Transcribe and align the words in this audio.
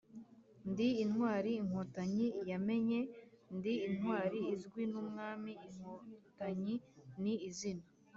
ndi 0.69 0.87
intwari 1.03 1.51
inkotanyi 1.61 2.27
yamenye: 2.49 2.99
ndi 3.55 3.73
intwari 3.87 4.39
izwi 4.53 4.83
n’umwami 4.91 5.51
inkotanyi 5.67 6.75
ni 7.21 7.35
izina 7.49 7.85